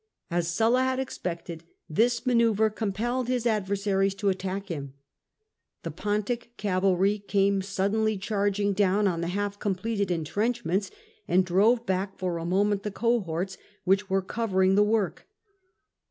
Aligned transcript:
As 0.31 0.47
Sulla 0.47 0.81
had 0.81 0.97
expected, 0.99 1.63
this 1.87 2.25
manoeuvre 2.25 2.71
compelled 2.71 3.27
his 3.27 3.45
adversaries 3.45 4.15
to 4.15 4.29
attack 4.29 4.69
him. 4.69 4.95
The 5.83 5.91
Pontic 5.91 6.57
cavalry 6.57 7.19
came 7.19 7.61
suddenly 7.61 8.17
charging 8.17 8.73
down 8.73 9.07
on 9.07 9.21
the 9.21 9.27
half 9.27 9.59
completed 9.59 10.09
entrenchments, 10.09 10.89
and 11.27 11.45
drove 11.45 11.85
back 11.85 12.17
for 12.17 12.39
a 12.39 12.45
moment 12.45 12.81
the 12.81 12.89
cohorts 12.89 13.59
which 13.83 14.09
were 14.09 14.23
covering 14.23 14.73
the 14.73 14.81
work. 14.83 15.27